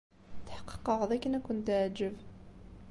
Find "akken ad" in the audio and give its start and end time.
1.15-1.43